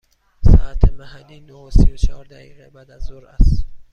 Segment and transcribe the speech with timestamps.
[0.45, 3.65] ساعت محلی نه و سی و چهار دقیقه بعد از ظهر است.